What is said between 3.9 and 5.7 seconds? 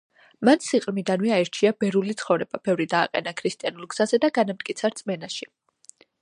გზაზე და განამტკიცა რწმენაში.